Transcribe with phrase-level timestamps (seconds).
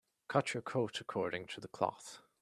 [0.27, 2.23] Cut your coat according to the cloth.